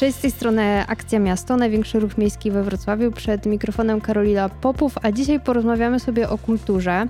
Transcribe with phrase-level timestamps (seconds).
[0.00, 3.12] Cześć, z tej strony Akcja Miasto, największy ruch miejski we Wrocławiu.
[3.12, 7.06] Przed mikrofonem Karolina Popów, a dzisiaj porozmawiamy sobie o kulturze.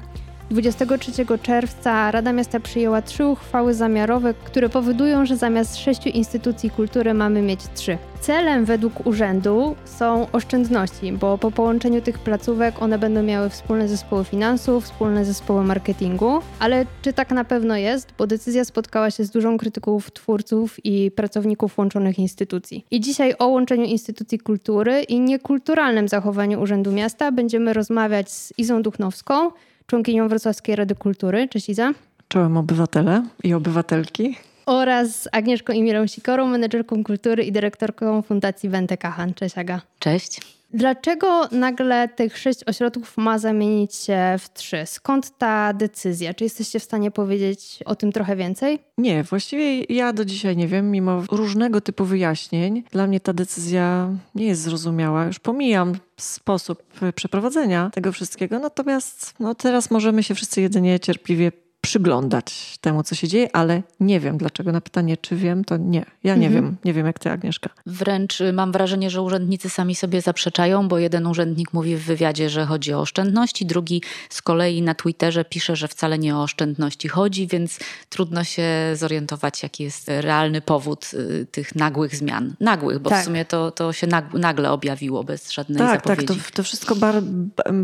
[0.50, 7.14] 23 czerwca Rada Miasta przyjęła trzy uchwały zamiarowe, które powodują, że zamiast sześciu instytucji kultury
[7.14, 7.98] mamy mieć trzy.
[8.20, 14.24] Celem według urzędu są oszczędności, bo po połączeniu tych placówek one będą miały wspólne zespoły
[14.24, 16.40] finansów, wspólne zespoły marketingu.
[16.58, 18.08] Ale czy tak na pewno jest?
[18.18, 22.84] Bo decyzja spotkała się z dużą krytyką twórców i pracowników łączonych instytucji.
[22.90, 28.82] I dzisiaj o łączeniu instytucji kultury i niekulturalnym zachowaniu Urzędu Miasta będziemy rozmawiać z Izą
[28.82, 29.50] Duchnowską,
[29.90, 31.48] członkinią Wrocławskiej Rady Kultury.
[31.48, 31.92] Cześć Iza.
[32.28, 34.36] Czołem obywatele i obywatelki.
[34.66, 39.34] Oraz Agnieszką Emilą Sikorą, menedżerką kultury i dyrektorką Fundacji Wente Kahan.
[39.34, 39.80] Cześć Aga.
[39.98, 40.59] Cześć.
[40.74, 44.82] Dlaczego nagle tych sześć ośrodków ma zamienić się w trzy?
[44.86, 46.34] Skąd ta decyzja?
[46.34, 48.78] Czy jesteście w stanie powiedzieć o tym trochę więcej?
[48.98, 52.82] Nie, właściwie ja do dzisiaj nie wiem, mimo różnego typu wyjaśnień.
[52.90, 55.24] Dla mnie ta decyzja nie jest zrozumiała.
[55.24, 56.82] Już pomijam sposób
[57.14, 63.28] przeprowadzenia tego wszystkiego, natomiast no, teraz możemy się wszyscy jedynie cierpliwie przyglądać temu, co się
[63.28, 64.72] dzieje, ale nie wiem dlaczego.
[64.72, 66.04] Na pytanie, czy wiem, to nie.
[66.24, 66.64] Ja nie mhm.
[66.64, 66.76] wiem.
[66.84, 67.70] Nie wiem, jak ty, Agnieszka.
[67.86, 72.50] Wręcz y, mam wrażenie, że urzędnicy sami sobie zaprzeczają, bo jeden urzędnik mówi w wywiadzie,
[72.50, 77.08] że chodzi o oszczędności, drugi z kolei na Twitterze pisze, że wcale nie o oszczędności
[77.08, 77.78] chodzi, więc
[78.08, 82.54] trudno się zorientować, jaki jest realny powód y, tych nagłych zmian.
[82.60, 83.22] Nagłych, bo tak.
[83.22, 86.26] w sumie to, to się nagle objawiło bez żadnej tak, zapowiedzi.
[86.26, 87.22] Tak, to, to wszystko bar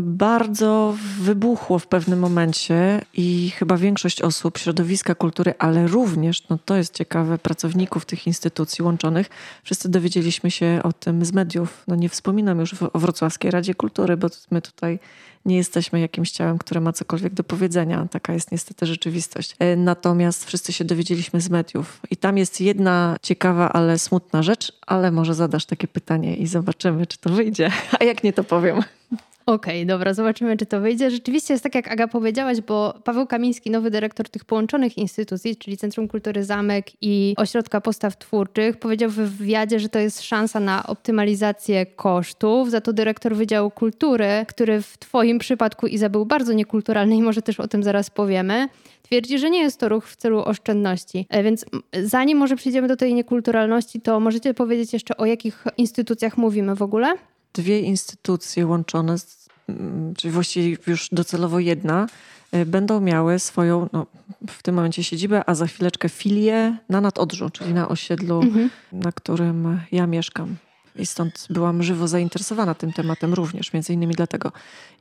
[0.01, 6.75] bardzo wybuchło w pewnym momencie i chyba większość osób, środowiska kultury, ale również, no to
[6.75, 9.29] jest ciekawe, pracowników tych instytucji łączonych,
[9.63, 11.83] wszyscy dowiedzieliśmy się o tym z mediów.
[11.87, 14.99] No nie wspominam już o Wrocławskiej Radzie Kultury, bo my tutaj
[15.45, 18.07] nie jesteśmy jakimś ciałem, które ma cokolwiek do powiedzenia.
[18.11, 19.55] Taka jest niestety rzeczywistość.
[19.59, 22.01] E, natomiast wszyscy się dowiedzieliśmy z mediów.
[22.11, 27.05] I tam jest jedna ciekawa, ale smutna rzecz, ale może zadasz takie pytanie i zobaczymy,
[27.05, 27.71] czy to wyjdzie.
[27.99, 28.83] A jak nie, to powiem.
[29.47, 31.11] Okej, okay, dobra, zobaczymy, czy to wyjdzie.
[31.11, 35.77] Rzeczywiście jest tak, jak Aga powiedziałaś, bo Paweł Kamiński, nowy dyrektor tych połączonych instytucji, czyli
[35.77, 40.87] Centrum Kultury Zamek i Ośrodka Postaw Twórczych, powiedział w wywiadzie, że to jest szansa na
[40.87, 42.71] optymalizację kosztów.
[42.71, 47.41] Za to dyrektor Wydziału Kultury, który w Twoim przypadku, Iza, był bardzo niekulturalny i może
[47.41, 48.67] też o tym zaraz powiemy,
[49.01, 51.25] twierdzi, że nie jest to ruch w celu oszczędności.
[51.29, 51.65] E, więc
[52.03, 56.81] zanim może przejdziemy do tej niekulturalności, to możecie powiedzieć jeszcze o jakich instytucjach mówimy w
[56.81, 57.15] ogóle?
[57.53, 59.15] Dwie instytucje łączone,
[59.69, 62.07] mm, czyli właściwie już docelowo jedna,
[62.55, 64.05] y, będą miały swoją, no,
[64.49, 68.69] w tym momencie siedzibę, a za chwileczkę filię na Nadodrzu, czyli na osiedlu, mhm.
[68.91, 70.55] na którym ja mieszkam
[70.99, 74.51] i stąd byłam żywo zainteresowana tym tematem również, między innymi dlatego.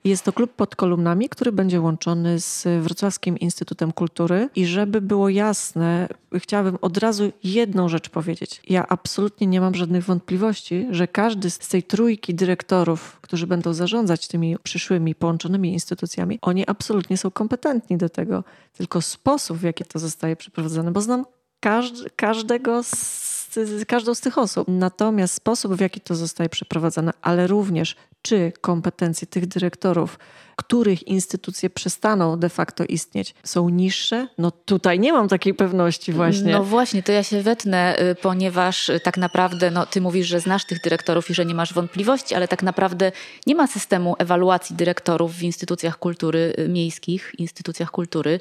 [0.05, 5.29] Jest to klub pod kolumnami, który będzie łączony z Wrocławskim Instytutem Kultury i żeby było
[5.29, 8.63] jasne, chciałabym od razu jedną rzecz powiedzieć.
[8.69, 14.29] Ja absolutnie nie mam żadnych wątpliwości, że każdy z tej trójki dyrektorów, którzy będą zarządzać
[14.29, 18.45] tymi przyszłymi połączonymi instytucjami, oni absolutnie są kompetentni do tego.
[18.73, 21.25] Tylko sposób, w jaki to zostaje przeprowadzone, bo znam
[21.61, 24.69] każd każdego z z każdą z tych osób.
[24.69, 30.19] Natomiast sposób, w jaki to zostaje przeprowadzone, ale również czy kompetencje tych dyrektorów
[30.57, 34.29] których instytucje przestaną de facto istnieć, są niższe?
[34.39, 36.53] No tutaj nie mam takiej pewności właśnie.
[36.53, 40.41] No właśnie, to ja się wetnę, y, ponieważ y, tak naprawdę, no ty mówisz, że
[40.41, 43.13] znasz tych dyrektorów i że nie masz wątpliwości, ale tak naprawdę
[43.47, 48.41] nie ma systemu ewaluacji dyrektorów w instytucjach kultury y, miejskich, instytucjach kultury.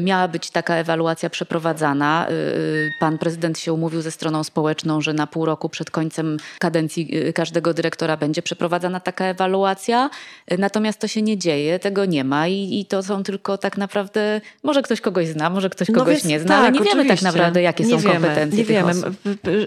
[0.00, 2.26] Miała być taka ewaluacja przeprowadzana.
[3.00, 7.74] Pan prezydent się umówił ze stroną społeczną, że na pół roku przed końcem kadencji każdego
[7.74, 10.10] dyrektora będzie przeprowadzana taka ewaluacja.
[10.58, 14.40] Natomiast to się nie dzieje, tego nie ma i, i to są tylko tak naprawdę,
[14.62, 17.22] może ktoś kogoś zna, może ktoś no kogoś nie zna, tak, ale nie wiemy tak
[17.22, 18.92] naprawdę, jakie nie są wiemy, kompetencje nie wiemy.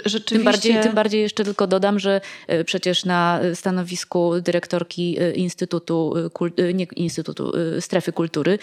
[0.05, 0.35] Rzeczywiście...
[0.35, 6.13] Tym bardziej, tym bardziej jeszcze tylko dodam, że e, przecież na stanowisku dyrektorki e, Instytutu,
[6.57, 8.59] e, nie Instytutu, Strefy Kultury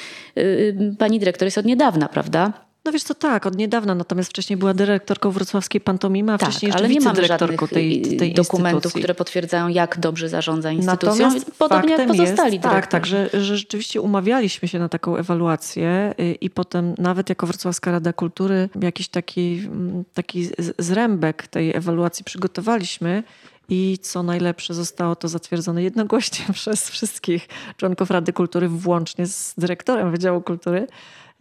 [0.98, 2.52] pani dyrektor jest od niedawna, prawda?
[2.84, 6.68] No wiesz co, tak, od niedawna, natomiast wcześniej była dyrektorką wrocławskiej pantomimy, a tak, wcześniej
[6.68, 11.26] jeszcze ale nie dyrektorką tej, tej dokumentów, które potwierdzają, jak dobrze zarządza instytucją.
[11.28, 16.14] Natomiast Podobnie jak pozostali jest, Tak, tak, że, że rzeczywiście umawialiśmy się na taką ewaluację
[16.20, 20.48] y, i potem nawet jako Wrocławska Rada Kultury jakiś taki, mm, taki
[20.78, 23.22] zrębek tej ewaluacji przygotowaliśmy.
[23.68, 30.10] I co najlepsze, zostało to zatwierdzone jednogłośnie przez wszystkich członków Rady Kultury, włącznie z dyrektorem
[30.10, 30.86] Wydziału Kultury.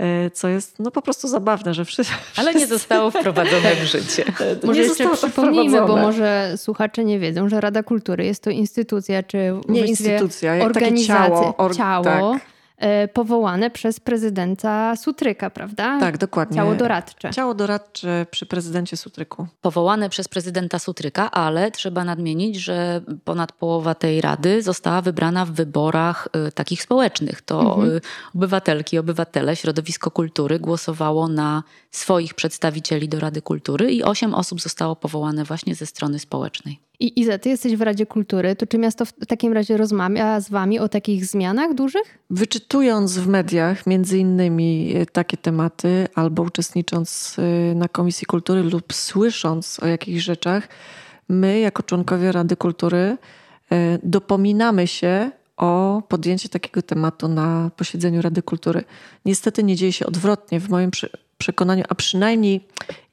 [0.01, 2.13] E, co jest no po prostu zabawne, że wszyscy...
[2.37, 4.25] Ale nie zostało wprowadzone w życie.
[4.63, 9.37] może jeszcze przypomnijmy, bo może słuchacze nie wiedzą, że Rada Kultury jest to instytucja, czy
[9.69, 12.51] nie instytucja, organizacja, ciało, or, ciało tak
[13.13, 15.99] powołane przez prezydenta Sutryka, prawda?
[15.99, 16.55] Tak, dokładnie.
[16.57, 17.29] Ciało doradcze.
[17.29, 19.47] Ciało doradcze przy prezydencie Sutryku.
[19.61, 25.51] Powołane przez prezydenta Sutryka, ale trzeba nadmienić, że ponad połowa tej rady została wybrana w
[25.51, 27.41] wyborach y, takich społecznych.
[27.41, 27.89] To Mhm.
[27.89, 28.01] y,
[28.35, 34.95] obywatelki, obywatele, środowisko kultury głosowało na swoich przedstawicieli do Rady Kultury i osiem osób zostało
[34.95, 36.79] powołane właśnie ze strony społecznej.
[37.01, 40.49] I Iza, ty jesteś w Radzie Kultury, to czy miasto w takim razie rozmawia z
[40.49, 42.17] wami o takich zmianach dużych?
[42.29, 48.93] Wyczytując w mediach między innymi e, takie tematy, albo uczestnicząc e, na Komisji Kultury lub
[48.93, 50.67] słysząc o jakichś rzeczach,
[51.29, 53.17] my jako członkowie Rady Kultury
[53.71, 58.83] e, dopominamy się o podjęcie takiego tematu na posiedzeniu Rady Kultury.
[59.25, 62.67] Niestety nie dzieje się odwrotnie w moim prze- przekonaniu, a przynajmniej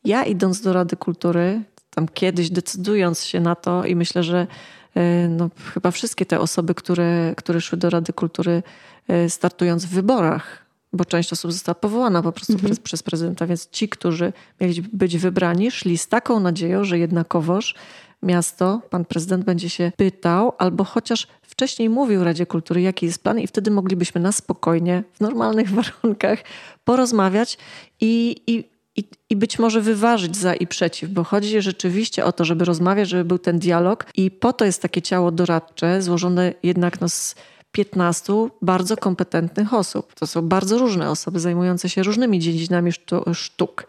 [0.04, 4.46] ja idąc do Rady Kultury, tam kiedyś decydując się na to i myślę, że
[4.94, 8.62] e, no, chyba wszystkie te osoby, które, które szły do Rady Kultury
[9.08, 13.68] e, startując w wyborach, bo część osób została powołana po prostu przez, przez prezydenta, więc
[13.70, 17.74] ci, którzy mieli być wybrani, szli z taką nadzieją, że jednakowoż
[18.22, 23.38] miasto, pan prezydent będzie się pytał, albo chociaż wcześniej mówił Radzie Kultury, jaki jest plan,
[23.38, 26.38] i wtedy moglibyśmy na spokojnie, w normalnych warunkach
[26.84, 27.58] porozmawiać
[28.00, 28.64] i, i,
[28.98, 33.08] i, i być może wyważyć za i przeciw, bo chodzi rzeczywiście o to, żeby rozmawiać,
[33.08, 37.34] żeby był ten dialog, i po to jest takie ciało doradcze, złożone jednak no, z
[37.72, 40.14] 15 bardzo kompetentnych osób.
[40.14, 43.86] To są bardzo różne osoby zajmujące się różnymi dziedzinami sztu- sztuk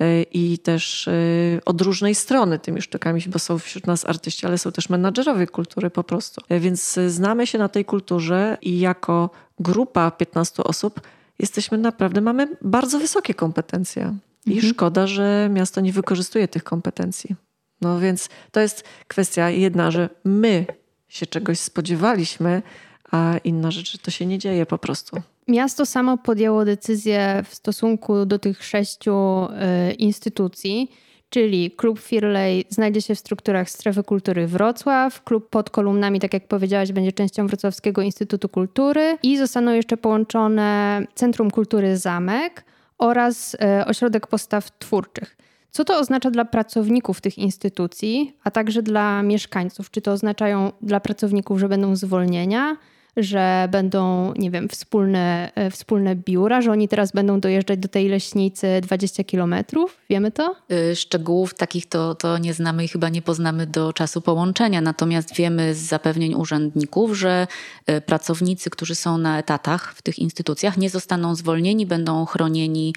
[0.00, 4.58] y, i też y, od różnej strony tymi sztukami, bo są wśród nas artyści, ale
[4.58, 6.40] są też menadżerowie kultury po prostu.
[6.52, 9.30] Y, Więc znamy się na tej kulturze i jako
[9.60, 11.00] grupa 15 osób
[11.38, 14.14] jesteśmy naprawdę, mamy bardzo wysokie kompetencje.
[14.48, 17.36] I szkoda, że miasto nie wykorzystuje tych kompetencji.
[17.80, 20.66] No więc to jest kwestia jedna, że my
[21.08, 22.62] się czegoś spodziewaliśmy,
[23.10, 25.22] a inna rzecz, że to się nie dzieje po prostu.
[25.48, 29.48] Miasto samo podjęło decyzję w stosunku do tych sześciu
[29.90, 30.90] y, instytucji,
[31.30, 36.48] czyli Klub Firlej znajdzie się w strukturach Strefy Kultury Wrocław, klub pod kolumnami, tak jak
[36.48, 42.64] powiedziałaś, będzie częścią Wrocławskiego Instytutu Kultury i zostaną jeszcze połączone Centrum Kultury Zamek
[42.98, 45.36] oraz y, Ośrodek Postaw Twórczych.
[45.70, 49.90] Co to oznacza dla pracowników tych instytucji, a także dla mieszkańców?
[49.90, 52.76] Czy to oznaczają dla pracowników, że będą zwolnienia,
[53.18, 58.08] że będą, nie wiem, wspólne, e, wspólne biura, że oni teraz będą dojeżdżać do tej
[58.08, 59.96] leśnicy 20 kilometrów?
[60.10, 60.56] Wiemy to?
[60.72, 64.80] Y, Szczegółów takich to, to nie znamy i chyba nie poznamy do czasu połączenia.
[64.80, 67.46] Natomiast wiemy z zapewnień urzędników, że
[67.90, 72.94] y, pracownicy, którzy są na etatach w tych instytucjach, nie zostaną zwolnieni, będą chronieni,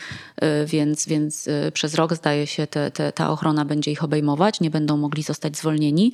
[0.66, 4.98] więc, więc przez rok zdaje się te, te, ta ochrona będzie ich obejmować, nie będą
[4.98, 6.12] mogli zostać zwolnieni.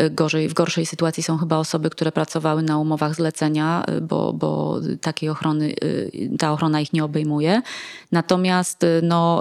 [0.00, 4.32] Y, Gorzej, w gorszej sytuacji są chyba osoby, które pracowały na umowach zlecenia, y, bo,
[4.32, 7.62] bo takiej ochrony, y, ta ochrona ich nie obejmuje.
[8.12, 9.40] Natomiast no,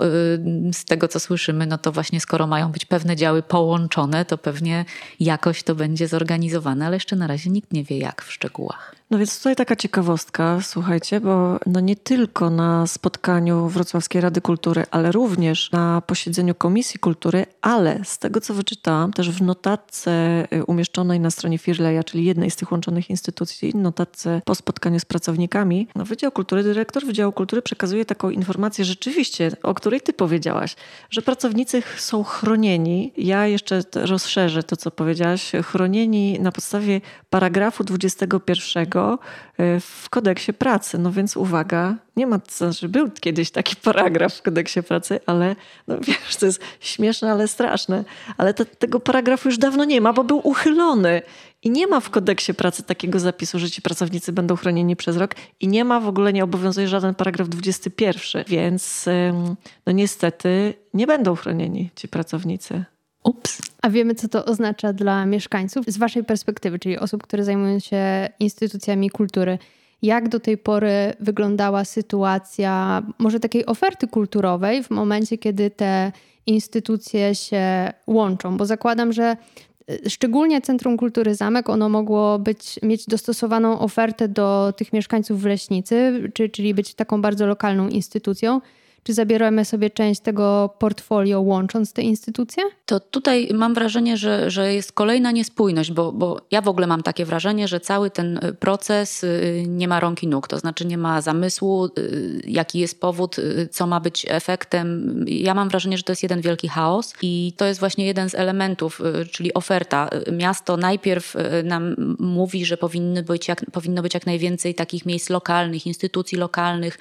[0.74, 4.86] z tego, co słyszymy, no to właśnie skoro mają być pewne działy połączone, to pewnie
[5.20, 8.99] jakoś to będzie zorganizowane, ale jeszcze na razie nikt nie wie jak w szczegółach.
[9.12, 14.84] No więc tutaj taka ciekawostka, słuchajcie, bo no nie tylko na spotkaniu Wrocławskiej Rady Kultury,
[14.92, 20.12] ale również na posiedzeniu Komisji Kultury, ale z tego co wyczytałam, też w notatce
[20.54, 25.06] y, umieszczonej na stronie Firleja, czyli jednej z tych łączonych instytucji, notatce po spotkaniu z
[25.06, 30.76] pracownikami, no Wydział Kultury, dyrektor Wydziału Kultury przekazuje taką informację rzeczywiście, o której ty powiedziałaś,
[31.10, 33.14] że pracownicy są chronieni.
[33.18, 35.52] Ja jeszcze rozszerzę to, co powiedziałaś.
[35.64, 38.99] Chronieni na podstawie paragrafu 21
[39.60, 40.98] y, w kodeksie pracy.
[40.98, 45.56] No więc uwaga, nie ma, to znaczy był kiedyś taki paragraf w kodeksie pracy, ale
[45.88, 48.04] no wiesz, to jest śmieszne, ale straszne.
[48.38, 51.22] Ale te, tego paragrafu już dawno nie ma, bo był uchylony.
[51.64, 55.36] I nie ma w kodeksie pracy takiego zapisu, że ci pracownicy będą chronieni przez rok
[55.60, 59.06] i nie ma w ogóle, nie obowiązuje żaden paragraf 21, więc
[59.86, 62.86] no niestety nie będą chronieni ci pracownicy.
[63.82, 68.30] A wiemy, co to oznacza dla mieszkańców z Waszej perspektywy, czyli osób, które zajmują się
[68.40, 69.58] instytucjami kultury.
[70.02, 76.12] Jak do tej pory wyglądała sytuacja może takiej oferty kulturowej w momencie, kiedy te
[76.46, 78.58] instytucje się łączą?
[78.58, 79.38] Bo zakładam, że
[79.92, 85.46] y, szczególnie Centrum Kultury Zamek, ono mogło być, mieć dostosowaną ofertę do tych mieszkańców w
[85.46, 88.62] Leśnicy, czy, czyli być taką bardzo lokalną instytucją.
[89.04, 92.64] Czy zabieramy sobie część tego portfolio łącząc te instytucje?
[92.86, 97.04] To tutaj mam wrażenie, że, że jest kolejna niespójność, bo, bo ja w ogóle mam
[97.04, 100.86] takie wrażenie, że cały ten y, proces y, nie ma rąk i nóg, to znaczy
[100.86, 103.36] nie ma zamysłu, y, jaki jest powód,
[103.72, 105.26] co ma być efektem.
[105.28, 108.36] Ja mam wrażenie, że to jest jeden wielki chaos i to jest właśnie jeden z
[108.36, 109.02] elementów,
[109.32, 110.10] czyli oferta.
[110.32, 115.88] Miasto najpierw nam mówi, że powinny być jak, powinno być jak najwięcej takich miejsc lokalnych,
[115.88, 116.98] instytucji lokalnych,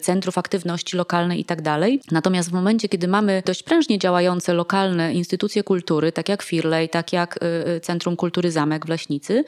[0.00, 2.00] centrów aktywności lokalnej i tak dalej.
[2.10, 7.12] Natomiast w momencie, kiedy mamy dość prężnie działające lokalne instytucje kultury, tak jak Firlej, tak
[7.12, 9.44] jak y, y, Centrum Kultury Zamek w Leśnicy,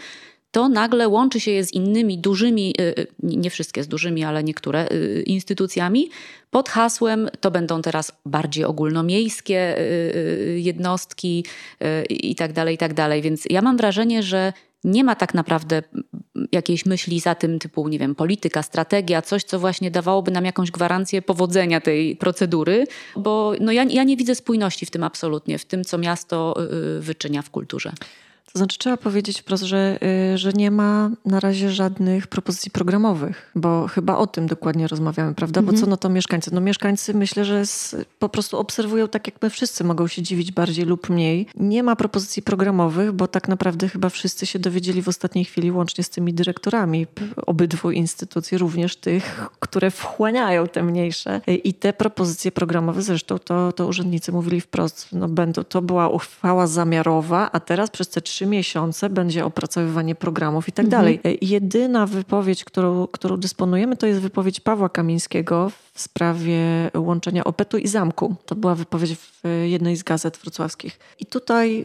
[0.51, 4.89] to nagle łączy się je z innymi dużymi, y, nie wszystkie z dużymi, ale niektóre
[5.27, 6.11] instytucjami,
[6.51, 9.77] pod hasłem to będą teraz bardziej ogólnomiejskie
[10.57, 11.45] jednostki
[12.11, 13.23] i tak dalej, i tak dalej.
[13.23, 14.53] Więc ja mam wrażenie, że
[14.85, 15.83] nie ma tak naprawdę
[16.53, 20.71] jakiejś myśli za tym typu, nie wiem, polityka, strategia, coś, co właśnie dawałoby nam jakąś
[20.71, 25.65] gwarancję powodzenia tej procedury, bo no ja, ja nie widzę spójności w tym absolutnie, w
[25.65, 27.93] tym, co miasto y, y, wyczynia w kulturze.
[28.53, 29.99] To znaczy trzeba powiedzieć wprost, że,
[30.35, 35.35] y, że nie ma na razie żadnych propozycji programowych, bo chyba o tym dokładnie rozmawiamy,
[35.35, 35.61] prawda?
[35.61, 35.77] Mhm.
[35.77, 36.55] Bo co no to mieszkańcy?
[36.55, 37.63] No mieszkańcy myślę, że
[38.19, 41.47] po prostu obserwują tak jak my wszyscy, mogą się dziwić bardziej lub mniej.
[41.57, 46.05] Nie ma propozycji programowych, bo tak naprawdę chyba wszyscy się dowiedzieli w ostatniej chwili, łącznie
[46.05, 47.07] z tymi dyrektorami
[47.47, 51.41] obydwu instytucji, również tych, które wchłaniają te mniejsze.
[51.65, 56.67] I te propozycje programowe, zresztą to, to urzędnicy mówili wprost, no będą, to była uchwała
[56.67, 61.03] zamiarowa, a teraz przez te trzy trzy miesiące będzie opracowywanie programów i tak mhm.
[61.03, 61.21] dalej.
[61.41, 66.61] Jedyna wypowiedź, którą, którą dysponujemy, to jest wypowiedź Pawła Kamińskiego w sprawie
[66.97, 68.35] łączenia Opetu i Zamku.
[68.47, 70.99] To była wypowiedź w jednej z gazet wrocławskich.
[71.21, 71.85] I tutaj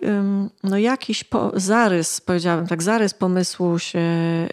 [0.64, 4.00] no, jakiś po, zarys, powiedziałabym tak, zarys pomysłu się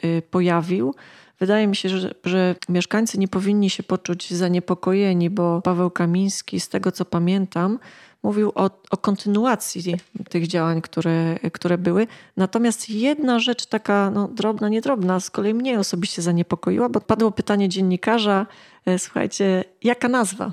[0.04, 0.94] y, pojawił.
[1.40, 6.68] Wydaje mi się, że, że, mieszkańcy nie powinni się poczuć zaniepokojeni, bo Paweł Kamiński, z
[6.68, 7.78] tego co pamiętam,
[8.24, 9.96] mówił o, o kontynuacji
[10.28, 12.06] tych działań, które, które były.
[12.36, 17.68] Natomiast jedna rzecz taka no, drobna, niedrobna, z kolei mnie osobiście zaniepokoiła, bo padło pytanie
[17.68, 18.46] dziennikarza,
[18.86, 20.52] e, słuchajcie, jaka nazwa?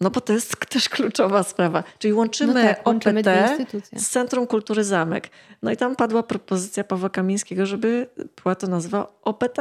[0.00, 1.84] No bo to jest też kluczowa sprawa.
[1.98, 3.28] Czyli łączymy, no tak, łączymy OPT
[3.96, 5.30] z Centrum Kultury Zamek.
[5.62, 8.08] No i tam padła propozycja Pawła Kamińskiego, żeby
[8.42, 9.58] była to nazwa OPT.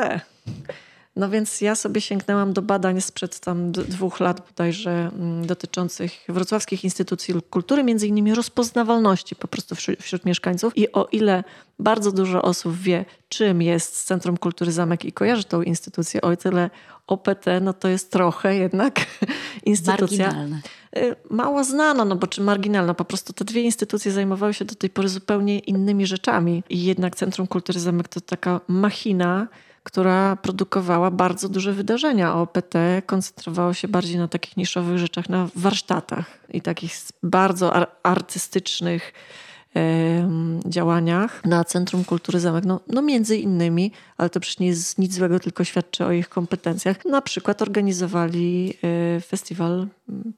[1.15, 6.83] No więc ja sobie sięgnęłam do badań sprzed tam dwóch lat bodajże mm, dotyczących wrocławskich
[6.83, 11.43] instytucji kultury, między innymi rozpoznawalności po prostu wśród, mieszkańców i o ile
[11.79, 16.69] bardzo dużo osób wie, czym jest Centrum Kultury Zamek i kojarzy tą instytucję, o tyle
[17.07, 18.99] OPT, no to jest trochę jednak
[19.65, 20.25] instytucja.
[20.25, 20.59] Marginalna.
[20.97, 24.75] Y, mało znana, no bo czy marginalna, po prostu te dwie instytucje zajmowały się do
[24.75, 29.47] tej pory zupełnie innymi rzeczami i jednak Centrum Kultury Zamek to taka machina,
[29.83, 32.35] która produkowała bardzo duże wydarzenia.
[32.35, 32.73] OPT
[33.05, 37.73] koncentrowało się bardziej na takich niszowych rzeczach, na warsztatach i takich bardzo
[38.03, 39.13] artystycznych
[40.65, 42.65] działaniach na Centrum Kultury Zamek.
[42.65, 46.29] No, no między innymi, ale to przecież nie jest nic złego, tylko świadczy o ich
[46.29, 47.05] kompetencjach.
[47.05, 49.87] Na przykład organizowali e, festiwal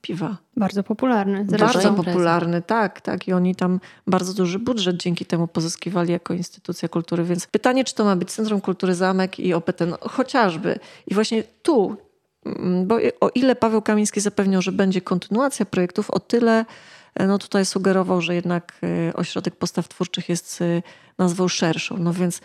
[0.02, 0.38] piwa.
[0.58, 1.46] Bardzo popularny.
[1.60, 3.28] Bardzo popularny, tak, tak.
[3.28, 7.24] I oni tam bardzo duży budżet dzięki temu pozyskiwali jako instytucja kultury.
[7.24, 9.80] Więc pytanie, czy to ma być Centrum Kultury Zamek i OPT?
[9.88, 10.80] No, chociażby.
[11.08, 11.98] I właśnie tu,
[12.86, 16.66] bo o ile Paweł Kamiński zapewniał, że będzie kontynuacja projektów, o tyle
[17.20, 18.80] no tutaj sugerował, że jednak
[19.10, 20.84] y, ośrodek postaw twórczych jest y,
[21.18, 21.98] nazwą szerszą.
[21.98, 22.42] No więc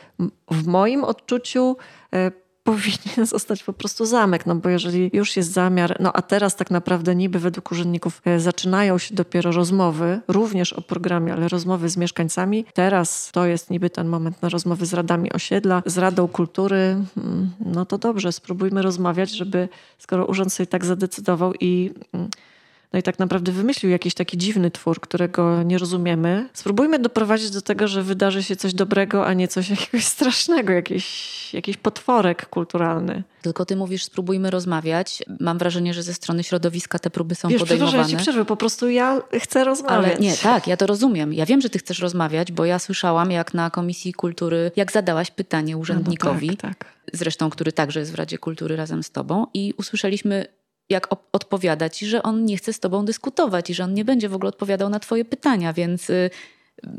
[0.50, 1.76] w moim odczuciu
[2.14, 2.32] y,
[2.70, 6.70] powinien zostać po prostu zamek, no bo jeżeli już jest zamiar, no a teraz tak
[6.70, 12.64] naprawdę niby według urzędników zaczynają się dopiero rozmowy, również o programie, ale rozmowy z mieszkańcami.
[12.74, 16.96] Teraz to jest niby ten moment na rozmowy z radami osiedla, z Radą Kultury.
[17.16, 22.30] Mm, no to dobrze, spróbujmy rozmawiać, żeby skoro urząd sobie tak zadecydował i mm,
[22.92, 26.48] no i tak naprawdę wymyślił jakiś taki dziwny twór, którego nie rozumiemy.
[26.52, 31.54] Spróbujmy doprowadzić do tego, że wydarzy się coś dobrego, a nie coś jakiegoś strasznego, jakiś,
[31.54, 33.22] jakiś potworek kulturalny.
[33.42, 35.22] Tylko ty mówisz, spróbujmy rozmawiać.
[35.40, 37.98] Mam wrażenie, że ze strony środowiska te próby są Wiesz, podejmowane.
[37.98, 40.04] Wiesz, ja ci przerwę, po prostu ja chcę rozmawiać.
[40.04, 41.32] Ale nie, tak, ja to rozumiem.
[41.32, 45.30] Ja wiem, że ty chcesz rozmawiać, bo ja słyszałam, jak na Komisji Kultury, jak zadałaś
[45.30, 46.92] pytanie urzędnikowi, no tak, tak.
[47.12, 50.46] zresztą, który także jest w Radzie Kultury razem z tobą i usłyszeliśmy
[50.90, 54.28] jak odpowiada ci, że on nie chce z tobą dyskutować i że on nie będzie
[54.28, 56.10] w ogóle odpowiadał na twoje pytania, więc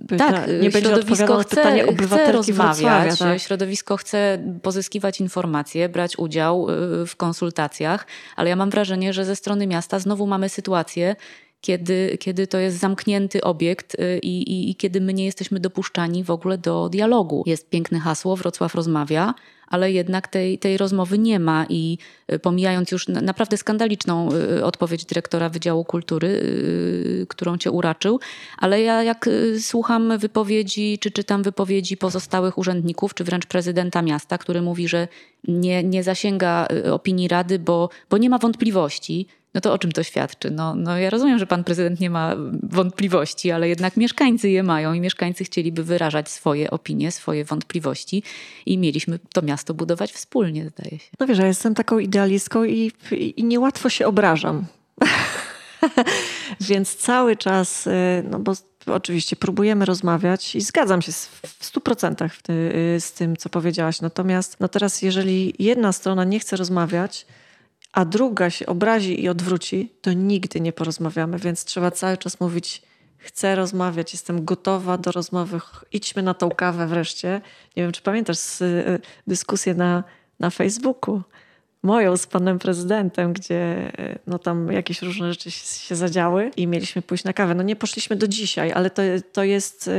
[0.07, 3.39] Pyta, tak, nie środowisko chce, chce rozmawiać, tak?
[3.39, 9.35] środowisko chce pozyskiwać informacje, brać udział y, w konsultacjach, ale ja mam wrażenie, że ze
[9.35, 11.15] strony miasta znowu mamy sytuację,
[11.61, 16.23] kiedy, kiedy to jest zamknięty obiekt y, i, i, i kiedy my nie jesteśmy dopuszczani
[16.23, 17.43] w ogóle do dialogu.
[17.45, 19.33] Jest piękne hasło, Wrocław rozmawia,
[19.71, 21.97] ale jednak tej, tej rozmowy nie ma i
[22.33, 28.19] y, pomijając już naprawdę skandaliczną y, odpowiedź dyrektora Wydziału Kultury, y, którą cię uraczył,
[28.57, 34.61] ale ja jak słucham wypowiedzi, czy czytam wypowiedzi pozostałych urzędników, czy wręcz prezydenta miasta, który
[34.61, 35.07] mówi, że
[35.47, 40.03] nie, nie zasięga opinii Rady, bo, bo nie ma wątpliwości, no to o czym to
[40.03, 40.51] świadczy?
[40.51, 44.93] No, no ja rozumiem, że pan prezydent nie ma wątpliwości, ale jednak mieszkańcy je mają
[44.93, 48.23] i mieszkańcy chcieliby wyrażać swoje opinie, swoje wątpliwości
[48.65, 51.09] i mieliśmy to miasto budować wspólnie, zdaje się.
[51.19, 54.65] No wiesz, ja jestem taką idealistką i, i, niełatwo się obrażam.
[56.61, 57.91] Więc cały czas, y,
[58.29, 58.53] no bo
[58.85, 61.11] oczywiście próbujemy rozmawiać i zgadzam się
[61.59, 62.35] w stu procentach
[62.99, 64.01] z tym, co powiedziałaś.
[64.01, 67.25] Natomiast no teraz, jeżeli jedna strona nie chce rozmawiać,
[67.93, 72.81] a druga się obrazi i odwróci, to nigdy nie porozmawiamy, więc trzeba cały czas mówić:
[73.17, 75.59] Chcę rozmawiać, jestem gotowa do rozmowy,
[75.91, 77.41] idźmy na tą kawę wreszcie.
[77.77, 80.03] Nie wiem, czy pamiętasz y, dyskusję na,
[80.39, 81.21] na Facebooku
[81.83, 87.01] moją z panem prezydentem, gdzie y, no tam jakieś różne rzeczy się zadziały i mieliśmy
[87.01, 87.55] pójść na kawę.
[87.55, 89.01] No nie poszliśmy do dzisiaj, ale to,
[89.33, 89.89] to jest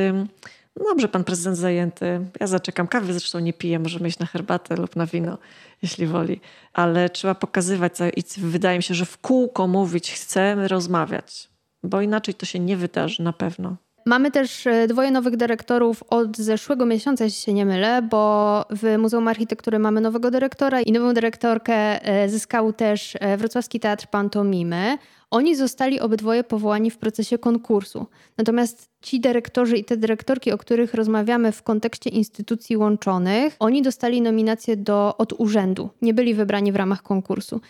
[0.76, 2.20] dobrze, pan prezydent zajęty.
[2.40, 2.88] Ja zaczekam.
[2.88, 5.38] Kawy zresztą nie piję, możemy iść na herbatę lub na wino,
[5.82, 6.40] jeśli woli.
[6.72, 11.48] Ale trzeba pokazywać i wydaje mi się, że w kółko mówić chcemy rozmawiać,
[11.82, 13.76] bo inaczej to się nie wydarzy na pewno.
[14.06, 18.98] Mamy też e, dwoje nowych dyrektorów od zeszłego miesiąca, jeśli się nie mylę, bo w
[18.98, 24.98] Muzeum Architektury mamy nowego dyrektora i nową dyrektorkę e, zyskał też e, Wrocławski Teatr Pantomimy.
[25.32, 28.06] Oni zostali obydwoje powołani w procesie konkursu.
[28.38, 34.22] Natomiast ci dyrektorzy i te dyrektorki, o których rozmawiamy w kontekście instytucji łączonych, oni dostali
[34.22, 37.60] nominację do, od urzędu, nie byli wybrani w ramach konkursu.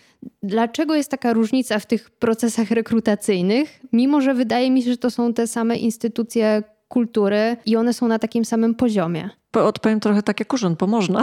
[0.43, 5.11] Dlaczego jest taka różnica w tych procesach rekrutacyjnych, mimo że wydaje mi się, że to
[5.11, 9.31] są te same instytucje kultury i one są na takim samym poziomie?
[9.53, 11.23] Odpowiem trochę tak jak urząd, bo można.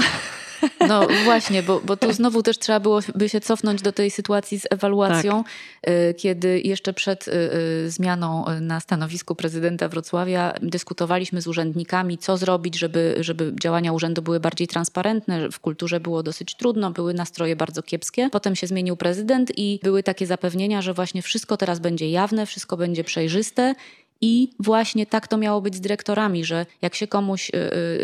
[0.87, 4.67] No właśnie, bo, bo tu znowu też trzeba byłoby się cofnąć do tej sytuacji z
[4.71, 5.93] ewaluacją, tak.
[5.93, 12.37] Y, kiedy jeszcze przed y, y, zmianą na stanowisku prezydenta Wrocławia dyskutowaliśmy z urzędnikami, co
[12.37, 15.49] zrobić, żeby, żeby działania urzędu były bardziej transparentne.
[15.51, 18.29] W kulturze było dosyć trudno, były nastroje bardzo kiepskie.
[18.31, 22.77] Potem się zmienił prezydent i były takie zapewnienia, że właśnie wszystko teraz będzie jawne, wszystko
[22.77, 23.75] będzie przejrzyste
[24.21, 27.51] i właśnie tak to miało być z dyrektorami, że jak się komuś,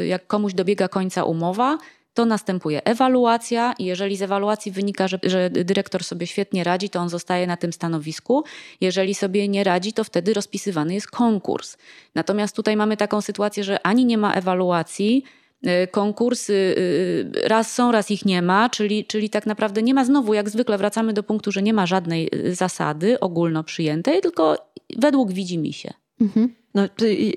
[0.06, 1.78] jak komuś dobiega końca umowa,
[2.16, 7.00] to następuje ewaluacja i jeżeli z ewaluacji wynika, że, że, dyrektor sobie świetnie radzi, to
[7.00, 8.44] on zostaje na tym stanowisku.
[8.82, 11.78] Jeżeli sobie nie radzi, to wtedy rozpisywany jest konkurs.
[12.16, 15.24] Natomiast tutaj mamy taką sytuację, że ani nie ma ewaluacji,
[15.68, 20.06] y, konkursy y, raz są, raz ich nie ma, czyli, czyli tak naprawdę nie ma
[20.06, 24.58] znowu, jak zwykle wracamy do punktu, że nie ma żadnej y, zasady ogólno przyjętej, tylko
[24.98, 25.94] według widzi mi się.
[26.22, 26.56] Mhm.
[26.74, 26.88] No,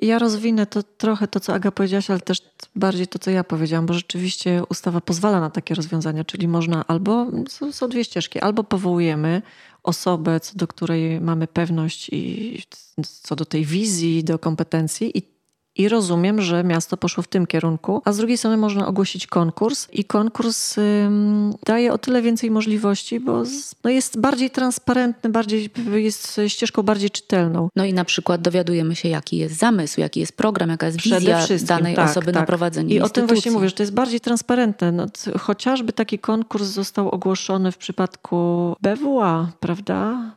[0.03, 2.43] ja rozwinę to trochę to, co Aga powiedziałaś, ale też
[2.77, 7.27] bardziej to, co ja powiedziałam, bo rzeczywiście ustawa pozwala na takie rozwiązania, czyli można albo,
[7.49, 9.43] są, są dwie ścieżki, albo powołujemy
[9.83, 12.63] osobę, co do której mamy pewność i
[13.03, 15.38] co do tej wizji, do kompetencji i
[15.79, 19.89] i rozumiem, że miasto poszło w tym kierunku, a z drugiej strony można ogłosić konkurs
[19.93, 25.71] i konkurs ym, daje o tyle więcej możliwości, bo z, no jest bardziej transparentny, bardziej,
[25.93, 27.69] jest ścieżką bardziej czytelną.
[27.77, 31.47] No i na przykład dowiadujemy się, jaki jest zamysł, jaki jest program, jaka jest wizja
[31.63, 32.35] danej tak, osoby tak.
[32.35, 33.23] na prowadzenie I instytucji.
[33.23, 34.93] o tym właśnie mówię, że to jest bardziej transparentne.
[34.93, 35.07] No,
[35.39, 40.31] chociażby taki konkurs został ogłoszony w przypadku BWA, prawda?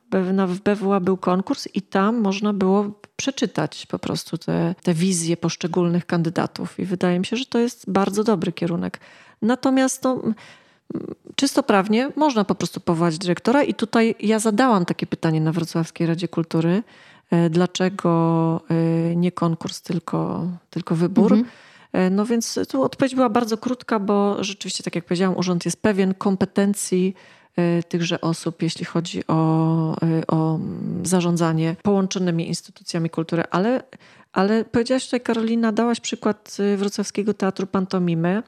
[0.48, 6.06] W BWA był konkurs i tam można było przeczytać po prostu te, te wizje poszczególnych
[6.06, 6.80] kandydatów.
[6.80, 9.00] I wydaje mi się, że to jest bardzo dobry kierunek.
[9.42, 10.22] Natomiast no,
[11.36, 16.08] czysto prawnie można po prostu powołać dyrektora i tutaj ja zadałam takie pytanie na Wrocławskiej
[16.08, 16.84] Radzie Kultury.
[17.32, 21.34] E, dlaczego e, nie konkurs, tylko, tylko wybór?
[21.34, 21.50] Mhm.
[21.94, 25.82] E, no więc tu odpowiedź była bardzo krótka, bo rzeczywiście, tak jak powiedziałam, urząd jest
[25.82, 27.16] pewien kompetencji
[27.90, 29.96] tychże osób, jeśli chodzi o,
[30.28, 30.60] o
[31.04, 33.44] zarządzanie połączonymi instytucjami kultury.
[33.52, 33.84] Ale,
[34.34, 38.44] ale powiedziałaś tutaj, Karolina, dałaś przykład y, Wrocławskiego Teatru Pantomimy,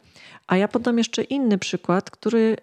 [0.48, 2.58] a ja podam jeszcze inny przykład, który,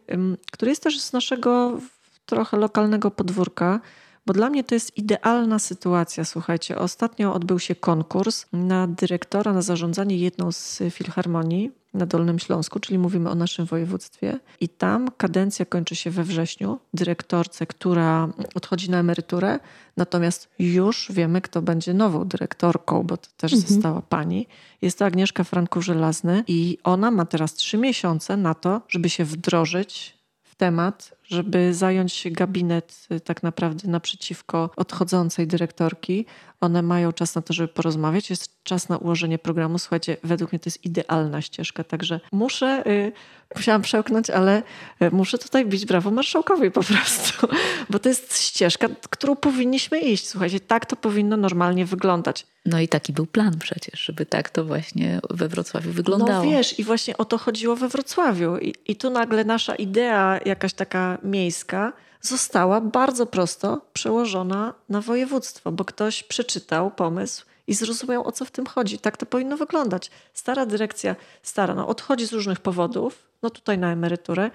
[0.53, 1.79] który jest też z naszego
[2.27, 3.81] trochę lokalnego podwórka.
[4.27, 6.25] Bo dla mnie to jest idealna sytuacja.
[6.25, 12.81] Słuchajcie, ostatnio odbył się konkurs na dyrektora, na zarządzanie jedną z filharmonii na Dolnym Śląsku,
[12.81, 14.39] czyli mówimy o naszym województwie.
[14.61, 16.79] I tam kadencja kończy się we wrześniu.
[16.95, 19.59] Dyrektorce, która odchodzi na emeryturę,
[19.97, 23.73] natomiast już wiemy, kto będzie nową dyrektorką, bo to też mhm.
[23.73, 24.47] została pani.
[24.83, 30.19] Jest to Agnieszka Franków-Żelazny i ona ma teraz trzy miesiące na to, żeby się wdrożyć
[30.43, 36.27] w temat, żeby zająć gabinet y, tak naprawdę naprzeciwko odchodzącej dyrektorki.
[36.61, 39.79] One mają czas na to, żeby porozmawiać, jest czas na ułożenie programu.
[39.79, 43.13] Słuchajcie, według mnie to jest idealna ścieżka, także muszę, y,
[43.57, 44.63] musiałam przełknąć, ale
[45.03, 47.49] y, muszę tutaj bić brawo marszałkowi po prostu,
[47.91, 50.29] bo to jest ścieżka, którą powinniśmy iść.
[50.29, 52.47] Słuchajcie, tak to powinno normalnie wyglądać.
[52.67, 56.45] No i taki był plan przecież, żeby tak to właśnie we Wrocławiu wyglądało.
[56.45, 58.59] No wiesz, i właśnie o to chodziło we Wrocławiu.
[58.59, 65.73] I, i tu nagle nasza idea, jakaś taka miejska, została bardzo prosto przełożona na województwo,
[65.73, 68.99] bo ktoś przeczytał pomysł i zrozumiał, o co w tym chodzi.
[68.99, 70.11] Tak to powinno wyglądać.
[70.35, 74.51] Stara dyrekcja, stara, no, odchodzi z różnych powodów, no tutaj na emeryturę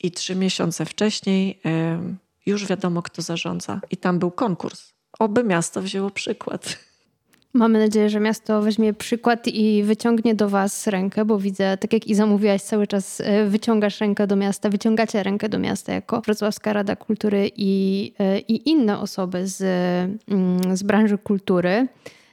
[0.00, 1.60] i trzy miesiące wcześniej
[2.46, 3.80] już wiadomo, kto zarządza.
[3.90, 4.92] I tam był konkurs.
[5.18, 6.78] Oby miasto wzięło przykład.
[7.52, 12.06] Mamy nadzieję, że miasto weźmie przykład i wyciągnie do Was rękę, bo widzę, tak jak
[12.06, 16.72] i zamówiłaś, cały czas e, wyciągasz rękę do miasta, wyciągacie rękę do miasta jako Wrocławska
[16.72, 19.62] Rada Kultury i, e, i inne osoby z,
[20.28, 21.88] mm, z branży kultury.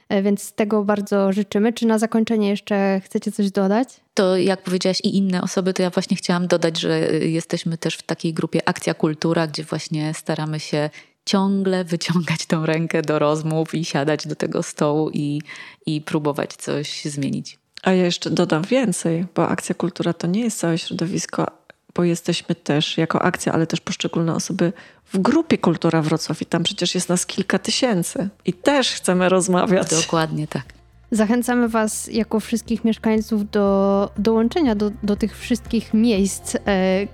[0.08, 1.72] E, więc tego bardzo życzymy.
[1.72, 3.88] Czy na zakończenie jeszcze chcecie coś dodać?
[4.14, 8.02] To jak powiedziałaś i inne osoby, to ja właśnie chciałam dodać, że jesteśmy też w
[8.02, 10.90] takiej grupie Akcja Kultura, gdzie właśnie staramy się
[11.26, 15.42] ciągle wyciągać tą rękę do rozmów i siadać do tego stołu i,
[15.86, 17.58] i próbować coś zmienić.
[17.82, 21.46] A ja jeszcze dodam więcej, bo Akcja Kultura to nie jest całe środowisko,
[21.94, 24.72] bo jesteśmy też jako akcja, ale też poszczególne osoby
[25.12, 29.90] w grupie Kultura Wrocław i tam przecież jest nas kilka tysięcy i też chcemy rozmawiać.
[29.90, 30.75] Dokładnie tak.
[31.16, 36.58] Zachęcamy Was, jako wszystkich mieszkańców, do dołączenia do, do tych wszystkich miejsc, e,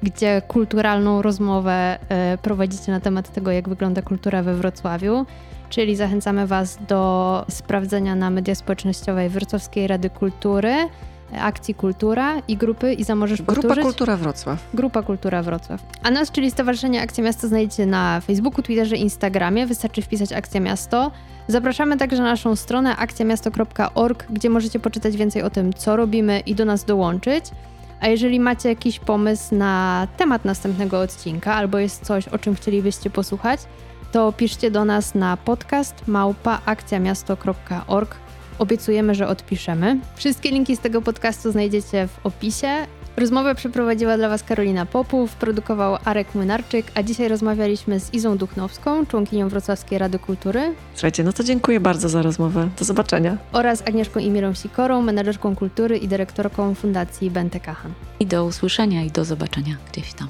[0.02, 5.26] gdzie kulturalną rozmowę e, prowadzicie na temat tego, jak wygląda kultura we Wrocławiu.
[5.70, 10.74] Czyli zachęcamy Was do sprawdzenia na media społecznościowej Wrocławskiej Rady Kultury,
[11.40, 13.84] akcji Kultura i grupy i Zamożesz Grupa Powtórzyć.
[13.84, 14.68] Kultura Wrocław.
[14.74, 15.80] Grupa Kultura Wrocław.
[16.02, 19.66] A nas, czyli Stowarzyszenie Akcja Miasto znajdziecie na Facebooku, Twitterze, Instagramie.
[19.66, 21.10] Wystarczy wpisać Akcja Miasto.
[21.48, 26.54] Zapraszamy także na naszą stronę akcjamiasto.org, gdzie możecie poczytać więcej o tym, co robimy i
[26.54, 27.44] do nas dołączyć.
[28.00, 33.10] A jeżeli macie jakiś pomysł na temat następnego odcinka albo jest coś, o czym chcielibyście
[33.10, 33.60] posłuchać,
[34.12, 38.16] to piszcie do nas na podcast małpaakcjamiasto.org.
[38.62, 39.98] Obiecujemy, że odpiszemy.
[40.16, 42.68] Wszystkie linki z tego podcastu znajdziecie w opisie.
[43.16, 49.06] Rozmowę przeprowadziła dla Was Karolina Popów, produkował Arek Młynarczyk, a dzisiaj rozmawialiśmy z Izą Duchnowską,
[49.06, 50.74] członkinią Wrocławskiej Rady Kultury.
[50.94, 52.68] Słuchajcie, no to dziękuję bardzo za rozmowę.
[52.78, 53.36] Do zobaczenia.
[53.52, 57.92] Oraz Agnieszką Imirą Sikorą, menedżerką kultury i dyrektorką Fundacji Bente Kahan.
[58.20, 60.28] I do usłyszenia i do zobaczenia gdzieś tam.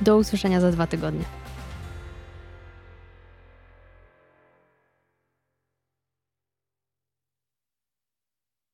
[0.00, 1.39] Do usłyszenia za dwa tygodnie.